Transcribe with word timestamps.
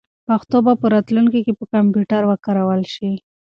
پښتو 0.27 0.57
به 0.65 0.73
په 0.81 0.87
راتلونکي 0.93 1.39
کې 1.45 1.53
په 1.59 1.65
کمپیوټر 1.73 2.21
کې 2.25 2.27
وکارول 2.31 2.81
شي. 2.93 3.11